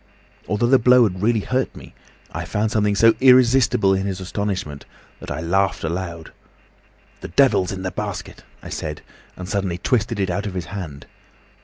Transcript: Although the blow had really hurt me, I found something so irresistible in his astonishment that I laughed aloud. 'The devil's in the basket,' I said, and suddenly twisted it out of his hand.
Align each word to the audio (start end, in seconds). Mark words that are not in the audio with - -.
Although 0.47 0.65
the 0.73 0.79
blow 0.79 1.03
had 1.03 1.21
really 1.21 1.41
hurt 1.41 1.75
me, 1.75 1.93
I 2.31 2.43
found 2.43 2.71
something 2.71 2.95
so 2.95 3.13
irresistible 3.21 3.93
in 3.93 4.07
his 4.07 4.19
astonishment 4.19 4.83
that 5.19 5.29
I 5.29 5.41
laughed 5.41 5.83
aloud. 5.83 6.31
'The 7.19 7.27
devil's 7.27 7.71
in 7.71 7.83
the 7.83 7.91
basket,' 7.91 8.43
I 8.63 8.69
said, 8.69 9.03
and 9.37 9.47
suddenly 9.47 9.77
twisted 9.77 10.19
it 10.19 10.31
out 10.31 10.47
of 10.47 10.55
his 10.55 10.65
hand. 10.73 11.05